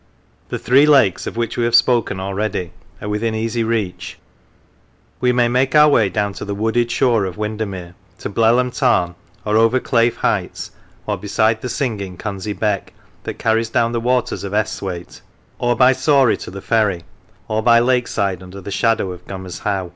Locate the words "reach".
3.63-4.17